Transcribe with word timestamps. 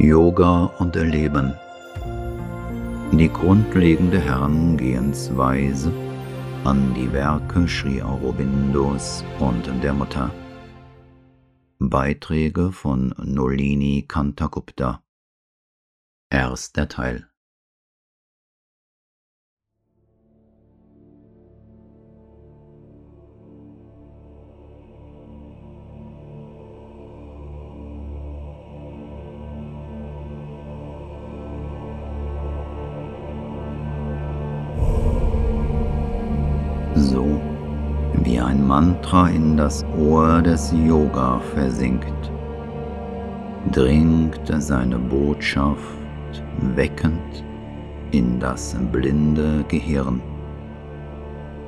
Yoga 0.00 0.66
und 0.78 0.94
Erleben. 0.94 1.54
Die 3.10 3.28
grundlegende 3.28 4.20
Herangehensweise 4.20 5.92
an 6.62 6.94
die 6.94 7.12
Werke 7.12 7.66
Sri 7.66 8.00
Aurobindos 8.00 9.24
und 9.40 9.66
der 9.82 9.92
Mutter. 9.92 10.30
Beiträge 11.80 12.70
von 12.70 13.12
Nolini 13.18 14.04
Kantakupta. 14.06 15.02
Erster 16.30 16.88
Teil. 16.88 17.28
Ein 38.48 38.66
Mantra 38.66 39.28
in 39.28 39.58
das 39.58 39.84
Ohr 39.98 40.40
des 40.40 40.72
Yoga 40.72 41.38
versinkt, 41.54 42.32
dringt 43.72 44.40
seine 44.46 44.98
Botschaft 44.98 46.42
weckend 46.74 47.44
in 48.10 48.40
das 48.40 48.74
blinde 48.90 49.62
Gehirn 49.68 50.22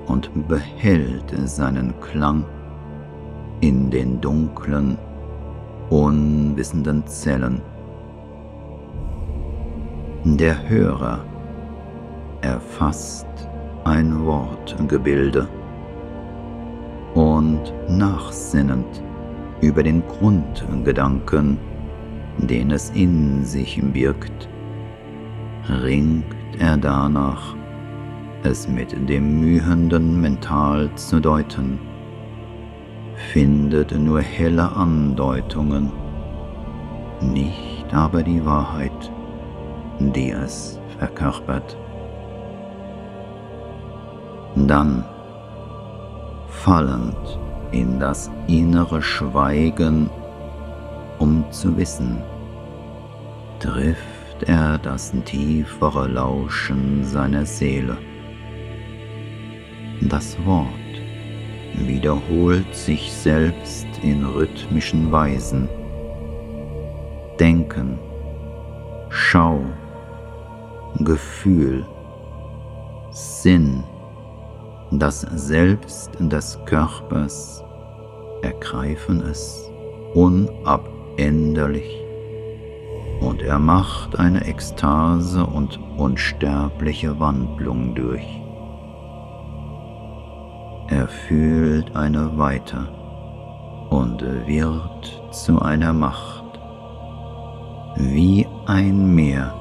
und 0.06 0.30
behält 0.48 1.34
seinen 1.45 1.93
Klang 2.01 2.47
in 3.61 3.91
den 3.91 4.19
dunklen, 4.19 4.97
unwissenden 5.91 7.06
Zellen. 7.06 7.61
Der 10.25 10.67
Hörer 10.67 11.19
erfasst 12.41 13.27
ein 13.84 14.25
Wortgebilde 14.25 15.47
und 17.41 17.72
nachsinnend 17.88 19.02
über 19.62 19.83
den 19.83 20.02
Grundgedanken, 20.06 21.56
den 22.36 22.70
es 22.70 22.91
in 22.91 23.44
sich 23.46 23.80
birgt, 23.94 24.46
ringt 25.83 26.34
er 26.58 26.77
danach, 26.77 27.56
es 28.42 28.68
mit 28.68 28.92
dem 29.08 29.41
mühenden 29.41 30.20
Mental 30.20 30.91
zu 30.96 31.18
deuten, 31.18 31.78
findet 33.33 33.98
nur 33.98 34.20
helle 34.20 34.70
Andeutungen, 34.72 35.91
nicht 37.22 37.86
aber 37.91 38.22
die 38.22 38.44
Wahrheit, 38.44 39.11
die 39.98 40.30
es 40.30 40.78
verkörpert. 40.98 41.74
Dann, 44.56 45.05
fallend 46.64 47.39
in 47.72 47.98
das 47.98 48.30
innere 48.47 49.00
Schweigen, 49.00 50.11
um 51.19 51.44
zu 51.50 51.77
wissen, 51.77 52.22
trifft 53.61 54.42
er 54.47 54.78
das 54.78 55.12
tiefere 55.25 56.06
Lauschen 56.08 57.05
seiner 57.05 57.47
Seele. 57.47 57.97
Das 60.02 60.36
Wort 60.44 60.67
wiederholt 61.75 62.74
sich 62.74 63.12
selbst 63.12 63.86
in 64.02 64.24
rhythmischen 64.24 65.11
Weisen. 65.12 65.69
Denken, 67.39 67.98
Schau, 69.08 69.61
Gefühl, 70.98 71.86
Sinn, 73.12 73.83
das 74.90 75.20
Selbst 75.20 76.11
des 76.18 76.58
Körpers 76.67 77.62
ergreifen 78.42 79.23
es 79.23 79.70
unabänderlich 80.14 82.05
und 83.20 83.42
er 83.42 83.58
macht 83.58 84.18
eine 84.18 84.45
Ekstase 84.46 85.45
und 85.46 85.79
unsterbliche 85.96 87.20
Wandlung 87.20 87.95
durch. 87.95 88.40
Er 90.89 91.06
fühlt 91.06 91.95
eine 91.95 92.36
Weite 92.36 92.89
und 93.90 94.23
wird 94.46 95.23
zu 95.30 95.61
einer 95.62 95.92
Macht. 95.92 96.45
Wie 97.96 98.46
ein 98.67 99.14
Meer 99.14 99.55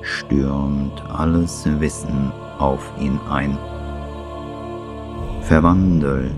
stürmt 0.00 1.02
alles 1.10 1.68
Wissen 1.78 2.32
auf 2.58 2.90
ihn 2.98 3.18
ein 3.28 3.58
verwandelt 5.52 6.32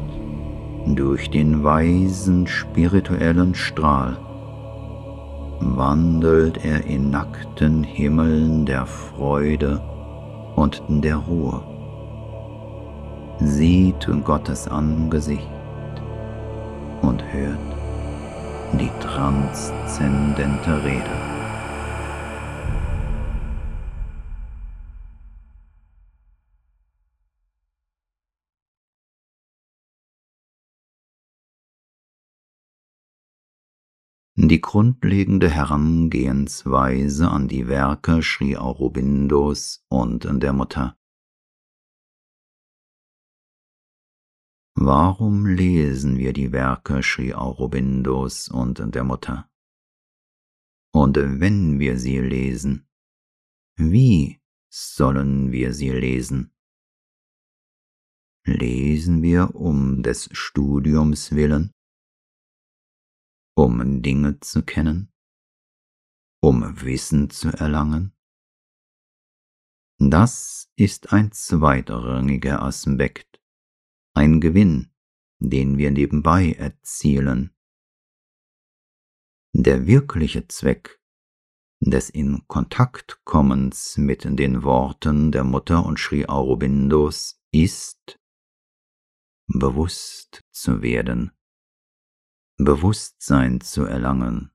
durch 0.87 1.31
den 1.31 1.63
weisen 1.63 2.49
spirituellen 2.49 3.55
Strahl, 3.55 4.17
wandelt 5.61 6.65
er 6.65 6.85
in 6.85 7.11
nackten 7.11 7.85
Himmeln 7.85 8.67
der 8.67 8.87
Freude 8.87 9.81
und 10.57 10.83
der 10.89 11.15
Ruhe, 11.15 11.63
sieht 13.39 14.09
Gottes 14.25 14.67
Angesicht 14.67 15.47
und 17.03 17.23
hört 17.33 17.77
die 18.81 18.91
transzendente 18.99 20.83
Rede. 20.83 21.34
Die 34.47 34.61
grundlegende 34.61 35.49
Herangehensweise 35.49 37.31
an 37.31 37.49
die 37.49 37.67
Werke 37.67 38.23
Sri 38.23 38.57
Aurobindos 38.57 39.87
und 39.89 40.29
der 40.43 40.53
Mutter. 40.53 40.99
Warum 44.75 45.47
lesen 45.47 46.19
wir 46.19 46.35
die 46.35 46.53
Werke 46.53 47.03
Sri 47.03 47.33
Aurobindos 47.33 48.49
und 48.49 48.83
der 48.95 49.05
Mutter? 49.05 49.49
Und 50.93 51.17
wenn 51.17 51.79
wir 51.81 51.99
sie 51.99 52.19
lesen, 52.19 52.87
wie 53.77 54.43
sollen 54.71 55.53
wir 55.53 55.73
sie 55.73 55.91
lesen? 55.91 56.53
Lesen 58.45 59.23
wir 59.23 59.55
um 59.55 60.03
des 60.03 60.29
Studiums 60.33 61.33
willen? 61.33 61.74
Um 63.55 64.03
Dinge 64.03 64.41
zu 64.41 64.63
kennen, 64.63 65.13
um 66.41 66.81
Wissen 66.83 67.31
zu 67.31 67.49
erlangen? 67.49 68.13
Das 69.99 70.71
ist 70.77 71.13
ein 71.13 71.31
zweitrangiger 71.33 72.63
Aspekt, 72.63 73.41
ein 74.15 74.41
Gewinn, 74.41 74.93
den 75.39 75.79
wir 75.79 75.91
nebenbei 75.91 76.53
erzielen. 76.53 77.55
Der 79.53 79.87
wirkliche 79.87 80.49
Zweck 80.49 81.01
des 81.81 82.11
in 82.11 82.47
Kontakt 82.49 83.21
kommens 83.25 83.97
mit 83.99 84.25
den 84.25 84.65
Worten 84.65 85.31
der 85.31 85.45
Mutter 85.45 85.87
und 85.87 85.99
Sri 85.99 86.27
Aurobindos 86.27 87.41
ist, 87.53 88.19
bewusst 89.47 90.43
zu 90.51 90.83
werden 90.83 91.31
Bewusstsein 92.57 93.61
zu 93.61 93.83
erlangen, 93.85 94.53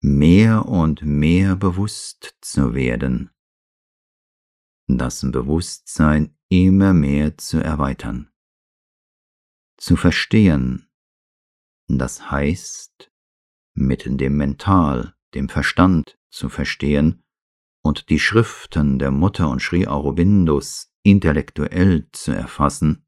mehr 0.00 0.64
und 0.64 1.02
mehr 1.02 1.54
bewusst 1.54 2.38
zu 2.40 2.74
werden, 2.74 3.30
das 4.86 5.20
Bewusstsein 5.30 6.34
immer 6.48 6.94
mehr 6.94 7.36
zu 7.36 7.58
erweitern, 7.58 8.32
zu 9.76 9.96
verstehen, 9.96 10.88
das 11.86 12.30
heißt, 12.30 13.12
mit 13.74 14.06
dem 14.06 14.38
Mental, 14.38 15.14
dem 15.34 15.50
Verstand 15.50 16.18
zu 16.30 16.48
verstehen 16.48 17.24
und 17.82 18.08
die 18.08 18.18
Schriften 18.18 18.98
der 18.98 19.10
Mutter 19.10 19.50
und 19.50 19.60
Sri 19.60 19.86
Aurobindos 19.86 20.94
intellektuell 21.02 22.08
zu 22.12 22.32
erfassen, 22.32 23.06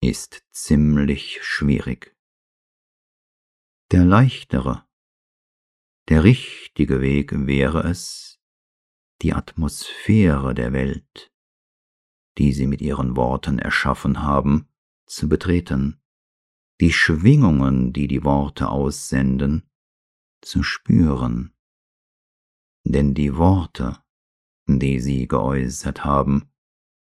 ist 0.00 0.46
ziemlich 0.52 1.40
schwierig 1.42 2.16
der 3.92 4.04
leichtere, 4.04 4.84
der 6.08 6.22
richtige 6.22 7.00
Weg 7.00 7.32
wäre 7.46 7.82
es, 7.82 8.40
die 9.20 9.32
Atmosphäre 9.34 10.54
der 10.54 10.72
Welt, 10.72 11.32
die 12.38 12.52
sie 12.52 12.68
mit 12.68 12.80
ihren 12.82 13.16
Worten 13.16 13.58
erschaffen 13.58 14.22
haben, 14.22 14.68
zu 15.06 15.28
betreten, 15.28 16.00
die 16.80 16.92
Schwingungen, 16.92 17.92
die 17.92 18.06
die 18.06 18.22
Worte 18.22 18.68
aussenden, 18.68 19.68
zu 20.40 20.62
spüren. 20.62 21.52
Denn 22.84 23.12
die 23.12 23.36
Worte, 23.36 23.98
die 24.68 25.00
sie 25.00 25.26
geäußert 25.26 26.04
haben, 26.04 26.48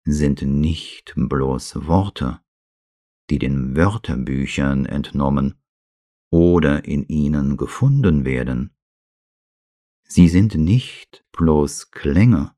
sind 0.06 0.42
nicht 0.42 1.14
bloß 1.16 1.86
Worte, 1.86 2.42
die 3.30 3.38
den 3.38 3.76
Wörterbüchern 3.76 4.88
entnommen 4.88 5.59
oder 6.32 6.86
in 6.86 7.08
ihnen 7.08 7.58
gefunden 7.58 8.26
werden. 8.26 8.76
Sie 10.04 10.28
sind 10.28 10.56
nicht 10.56 11.26
bloß 11.32 11.92
Klänge, 11.92 12.56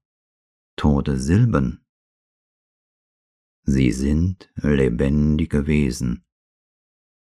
tote 0.75 1.19
Silben. 1.19 1.85
Sie 3.63 3.91
sind 3.91 4.51
lebendige 4.55 5.67
Wesen, 5.67 6.25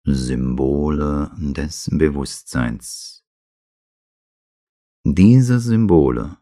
Symbole 0.05 1.31
des 1.37 1.89
Bewusstseins. 1.91 3.23
Diese 5.05 5.59
Symbole, 5.59 6.37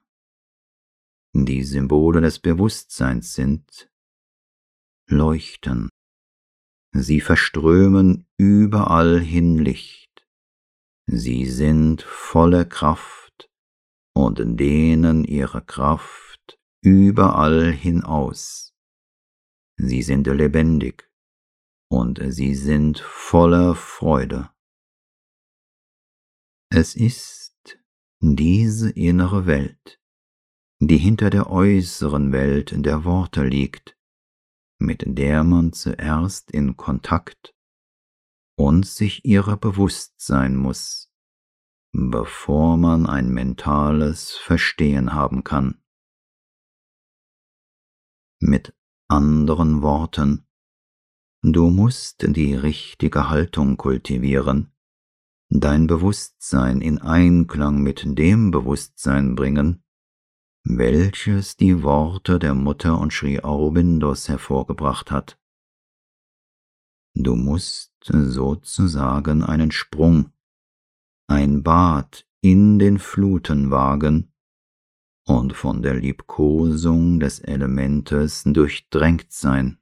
die 1.34 1.64
Symbole 1.64 2.22
des 2.22 2.40
Bewusstseins 2.40 3.34
sind, 3.34 3.92
leuchten. 5.08 5.90
Sie 6.94 7.22
verströmen 7.22 8.28
überall 8.38 9.20
hin 9.20 9.58
Licht. 9.58 10.28
Sie 11.08 11.46
sind 11.46 12.02
volle 12.02 12.68
Kraft 12.68 13.50
und 14.14 14.40
dehnen 14.60 15.24
ihre 15.24 15.62
Kraft 15.64 16.60
überall 16.84 17.72
hinaus. 17.72 18.74
Sie 19.78 20.02
sind 20.02 20.28
lebendig 20.28 21.10
und 21.90 22.20
sie 22.28 22.56
sind 22.56 23.00
voller 23.00 23.76
Freude. 23.76 24.50
Es 26.70 26.96
ist 26.96 27.80
diese 28.22 28.92
innere 28.92 29.46
Welt, 29.46 30.00
die 30.80 30.98
hinter 30.98 31.30
der 31.30 31.50
äußeren 31.50 32.32
Welt 32.32 32.74
der 32.86 33.04
Worte 33.04 33.44
liegt, 33.44 33.98
mit 34.82 35.04
der 35.06 35.44
man 35.44 35.72
zuerst 35.74 36.52
in 36.52 36.76
Kontakt 36.76 37.56
und 38.58 38.86
sich 38.86 39.24
ihrer 39.24 39.56
bewusst 39.56 40.20
sein 40.20 40.56
muss, 40.56 41.12
bevor 41.94 42.78
man 42.78 43.06
ein 43.06 43.30
mentales 43.30 44.32
Verstehen 44.32 45.14
haben 45.14 45.44
kann. 45.44 45.82
Mit 48.40 48.74
anderen 49.08 49.82
Worten, 49.84 50.48
Du 51.44 51.72
musst 51.72 52.24
die 52.36 52.54
richtige 52.54 53.30
Haltung 53.30 53.76
kultivieren, 53.76 54.72
dein 55.50 55.88
Bewusstsein 55.88 56.82
in 56.82 57.00
Einklang 57.00 57.82
mit 57.82 58.04
dem 58.06 58.52
Bewusstsein 58.52 59.34
bringen, 59.34 59.84
welches 60.64 61.58
die 61.58 61.84
Worte 61.84 62.40
der 62.40 62.54
Mutter 62.54 63.00
und 63.00 63.12
Sri 63.12 63.40
Aurobindos 63.42 64.30
hervorgebracht 64.30 65.12
hat. 65.12 65.38
Du 67.14 67.36
musst 67.36 67.94
sozusagen 68.04 69.44
einen 69.44 69.72
Sprung, 69.72 70.32
ein 71.28 71.64
Bad 71.64 72.28
in 72.42 72.80
den 72.80 73.00
Fluten 73.00 73.70
wagen 73.70 74.34
und 75.28 75.54
von 75.54 75.82
der 75.82 75.96
Liebkosung 75.96 77.20
des 77.20 77.40
Elementes 77.40 78.44
durchdrängt 78.46 79.32
sein 79.32 79.82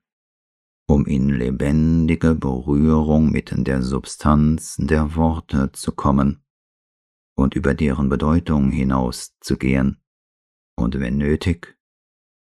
um 0.90 1.06
in 1.06 1.30
lebendige 1.30 2.34
Berührung 2.34 3.30
mit 3.30 3.54
der 3.56 3.84
Substanz 3.84 4.76
der 4.80 5.16
Worte 5.16 5.72
zu 5.72 5.92
kommen 5.92 6.44
und 7.36 7.56
über 7.56 7.76
deren 7.76 8.10
Bedeutung 8.10 8.72
hinauszugehen 8.72 10.02
und 10.80 11.00
wenn 11.00 11.18
nötig, 11.18 11.78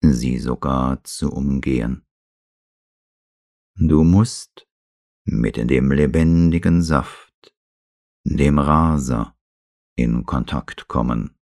sie 0.00 0.38
sogar 0.38 1.04
zu 1.04 1.30
umgehen. 1.30 2.04
Du 3.76 4.02
musst 4.04 4.66
mit 5.24 5.56
dem 5.56 5.92
lebendigen 5.92 6.82
Saft, 6.82 7.54
dem 8.24 8.58
Raser, 8.58 9.36
in 9.96 10.24
Kontakt 10.24 10.88
kommen, 10.88 11.38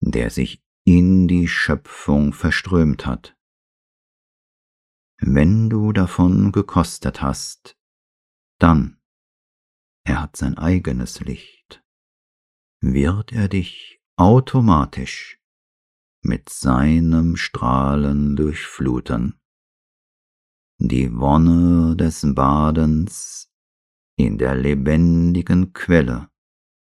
der 0.00 0.30
sich 0.30 0.62
in 0.84 1.26
die 1.26 1.48
Schöpfung 1.48 2.32
verströmt 2.32 3.06
hat 3.06 3.38
wenn 5.20 5.68
du 5.68 5.92
davon 5.92 6.52
gekostet 6.52 7.20
hast, 7.20 7.76
dann, 8.58 9.00
er 10.04 10.22
hat 10.22 10.36
sein 10.36 10.56
eigenes 10.56 11.20
Licht, 11.20 11.82
wird 12.80 13.32
er 13.32 13.48
dich 13.48 14.00
automatisch 14.16 15.37
mit 16.22 16.48
seinem 16.48 17.36
Strahlen 17.36 18.36
durchfluten. 18.36 19.34
Die 20.78 21.12
Wonne 21.16 21.96
des 21.96 22.24
Badens 22.34 23.50
in 24.16 24.38
der 24.38 24.54
lebendigen 24.54 25.72
Quelle 25.72 26.28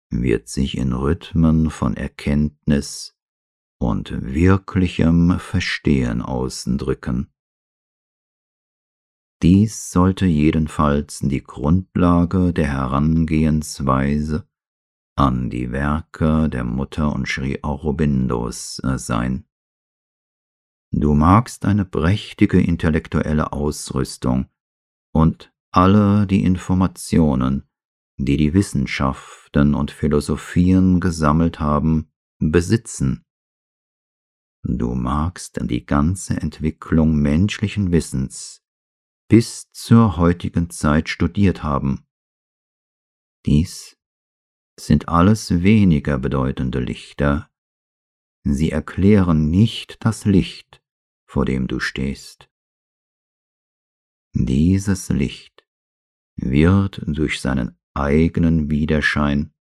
wird 0.09 0.47
sich 0.49 0.77
in 0.77 0.93
Rhythmen 0.93 1.69
von 1.69 1.95
Erkenntnis 1.95 3.17
und 3.79 4.11
wirklichem 4.21 5.39
Verstehen 5.39 6.21
ausdrücken. 6.21 7.31
Dies 9.41 9.91
sollte 9.91 10.25
jedenfalls 10.25 11.19
die 11.19 11.41
Grundlage 11.41 12.51
der 12.51 12.67
Herangehensweise 12.67 14.48
an 15.19 15.49
die 15.49 15.73
Werke 15.73 16.47
der 16.47 16.63
Mutter 16.63 17.13
und 17.13 17.27
Sri 17.27 17.59
Aurobindos 17.61 18.79
äh, 18.85 18.97
sein. 18.97 19.45
Du 20.91 21.13
magst 21.13 21.65
eine 21.65 21.83
prächtige 21.83 22.61
intellektuelle 22.61 23.51
Ausrüstung 23.51 24.47
und 25.11 25.53
alle 25.71 26.25
die 26.25 26.43
Informationen, 26.43 27.67
die 28.17 28.37
die 28.37 28.53
Wissenschaften 28.53 29.75
und 29.75 29.91
Philosophien 29.91 31.01
gesammelt 31.01 31.59
haben, 31.59 32.11
besitzen. 32.39 33.25
Du 34.63 34.95
magst 34.95 35.59
die 35.61 35.85
ganze 35.85 36.37
Entwicklung 36.37 37.15
menschlichen 37.17 37.91
Wissens 37.91 38.63
bis 39.27 39.69
zur 39.73 40.17
heutigen 40.17 40.69
Zeit 40.69 41.07
studiert 41.09 41.61
haben. 41.61 42.07
Dies 43.45 43.98
sind 44.79 45.09
alles 45.09 45.63
weniger 45.63 46.17
bedeutende 46.17 46.79
Lichter. 46.79 47.49
Sie 48.43 48.71
erklären 48.71 49.49
nicht 49.49 49.97
das 50.05 50.25
Licht, 50.25 50.81
vor 51.25 51.45
dem 51.45 51.67
du 51.67 51.79
stehst. 51.79 52.49
Dieses 54.33 55.09
Licht 55.09 55.65
wird 56.35 57.01
durch 57.05 57.41
seinen 57.41 57.77
eigenen 57.93 58.69
Widerschein 58.69 59.53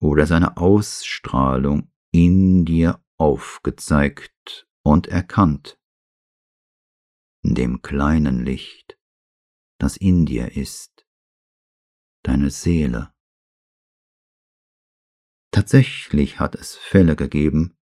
oder 0.00 0.26
seine 0.26 0.56
Ausstrahlung 0.56 1.90
in 2.12 2.64
dir 2.64 3.02
aufgezeigt 3.16 4.68
und 4.82 5.08
erkannt 5.08 5.78
dem 7.44 7.82
kleinen 7.82 8.44
Licht, 8.44 8.98
das 9.78 9.96
in 9.96 10.24
dir 10.26 10.56
ist, 10.56 11.06
deine 12.22 12.50
Seele. 12.50 13.13
Tatsächlich 15.54 16.40
hat 16.40 16.56
es 16.56 16.74
Fälle 16.74 17.14
gegeben, 17.14 17.76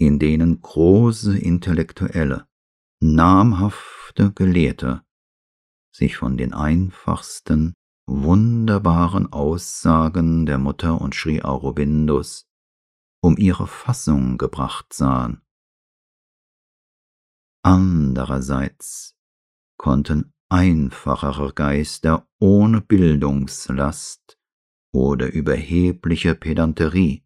in 0.00 0.18
denen 0.18 0.60
große 0.60 1.38
Intellektuelle, 1.38 2.48
namhafte 2.98 4.32
Gelehrte 4.32 5.04
sich 5.94 6.16
von 6.16 6.36
den 6.36 6.52
einfachsten, 6.52 7.74
wunderbaren 8.08 9.32
Aussagen 9.32 10.46
der 10.46 10.58
Mutter 10.58 11.00
und 11.00 11.14
Sri 11.14 11.40
Aurobindos 11.40 12.48
um 13.22 13.36
ihre 13.36 13.68
Fassung 13.68 14.36
gebracht 14.36 14.92
sahen. 14.92 15.42
Andererseits 17.62 19.14
konnten 19.78 20.32
einfachere 20.48 21.52
Geister 21.52 22.26
ohne 22.40 22.80
Bildungslast 22.80 24.39
oder 24.92 25.32
überhebliche 25.32 26.34
Pedanterie 26.34 27.24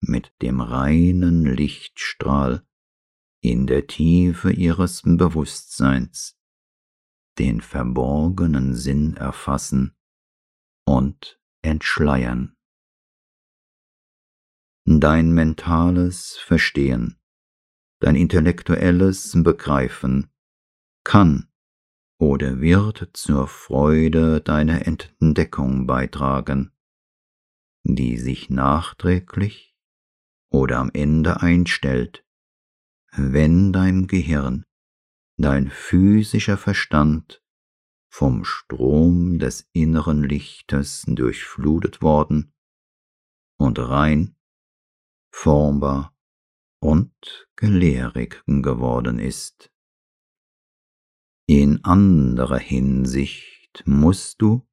mit 0.00 0.32
dem 0.42 0.60
reinen 0.60 1.44
Lichtstrahl 1.44 2.66
in 3.40 3.66
der 3.66 3.86
Tiefe 3.86 4.52
ihres 4.52 5.02
Bewusstseins 5.02 6.38
den 7.38 7.60
verborgenen 7.60 8.74
Sinn 8.74 9.16
erfassen 9.16 9.96
und 10.84 11.40
entschleiern. 11.62 12.56
Dein 14.84 15.32
mentales 15.32 16.36
Verstehen 16.38 17.22
dein 18.02 18.16
intellektuelles 18.16 19.32
Begreifen 19.44 20.28
kann 21.04 21.51
oder 22.22 22.60
wird 22.60 23.10
zur 23.14 23.48
Freude 23.48 24.40
deiner 24.40 24.86
Entdeckung 24.86 25.88
beitragen, 25.88 26.70
die 27.82 28.16
sich 28.16 28.48
nachträglich 28.48 29.74
oder 30.48 30.78
am 30.78 30.92
Ende 30.94 31.40
einstellt, 31.40 32.24
wenn 33.10 33.72
dein 33.72 34.06
Gehirn, 34.06 34.64
dein 35.36 35.68
physischer 35.68 36.56
Verstand 36.56 37.42
vom 38.08 38.44
Strom 38.44 39.40
des 39.40 39.68
inneren 39.72 40.22
Lichtes 40.22 41.02
durchflutet 41.08 42.02
worden 42.02 42.54
und 43.58 43.80
rein, 43.80 44.36
formbar 45.34 46.16
und 46.78 47.48
gelehrig 47.56 48.44
geworden 48.46 49.18
ist. 49.18 49.72
In 51.54 51.84
anderer 51.84 52.58
Hinsicht 52.58 53.82
musst 53.84 54.40
du, 54.40 54.66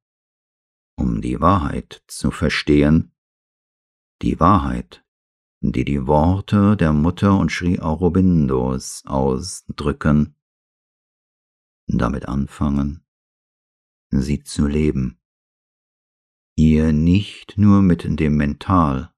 um 0.96 1.20
die 1.20 1.38
Wahrheit 1.38 2.02
zu 2.06 2.30
verstehen, 2.30 3.14
die 4.22 4.40
Wahrheit, 4.40 5.04
die 5.60 5.84
die 5.84 6.06
Worte 6.06 6.78
der 6.78 6.94
Mutter 6.94 7.38
und 7.38 7.52
Sri 7.52 7.78
Aurobindos 7.80 9.04
ausdrücken, 9.04 10.36
damit 11.86 12.26
anfangen, 12.26 13.04
sie 14.08 14.42
zu 14.42 14.66
leben, 14.66 15.20
ihr 16.56 16.94
nicht 16.94 17.58
nur 17.58 17.82
mit 17.82 18.04
dem 18.18 18.38
Mental, 18.38 19.12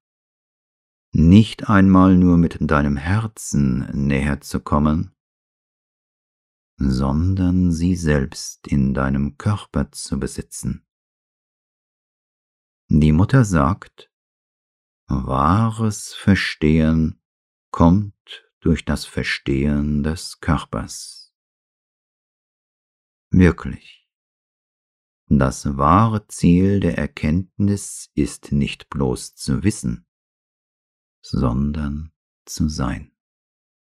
nicht 1.13 1.69
einmal 1.69 2.17
nur 2.17 2.39
mit 2.39 2.59
deinem 2.61 2.97
Herzen 2.97 3.89
näher 3.93 4.41
zu 4.41 4.59
kommen, 4.59 5.15
sondern 6.77 7.73
sie 7.73 7.95
selbst 7.95 8.67
in 8.67 8.95
deinem 8.95 9.39
Körper 9.39 9.91
zu 9.93 10.19
besitzen. 10.19 10.87
Die 12.89 13.13
Mutter 13.13 13.45
sagt, 13.45 14.11
wahres 15.07 16.13
Verstehen 16.15 17.23
kommt 17.71 18.15
durch 18.61 18.85
das 18.85 19.05
Verstehen 19.05 20.03
des 20.03 20.41
Körpers. 20.41 21.35
Wirklich. 23.31 24.09
Das 25.29 25.79
wahre 25.79 26.27
Ziel 26.29 26.81
der 26.81 26.99
Erkenntnis 26.99 28.11
ist 28.15 28.53
nicht 28.53 28.91
bloß 28.91 29.35
zu 29.35 29.65
wissen, 29.65 30.07
sondern 31.23 32.13
zu 32.45 32.69
sein. 32.69 33.12